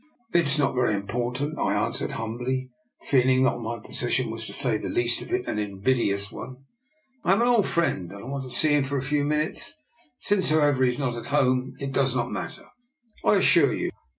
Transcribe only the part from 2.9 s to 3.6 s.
feeling that